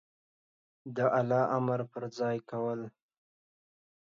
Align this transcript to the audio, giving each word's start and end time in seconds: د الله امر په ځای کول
د 0.95 0.97
الله 1.19 1.43
امر 1.57 1.79
په 1.91 1.99
ځای 2.17 2.37
کول 2.49 2.81